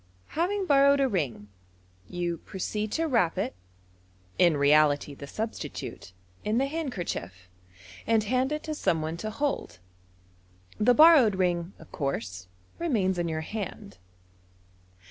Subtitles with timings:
[0.29, 1.47] Having borrowed a ring,
[2.07, 3.53] you proceed to wrap it
[4.39, 6.11] (in reality the substitute)
[6.43, 7.47] in the handkerchief,
[8.07, 9.77] and hand it to some one to hold.
[10.79, 12.47] The borrowed ring, of course,
[12.79, 13.99] remains in your hand.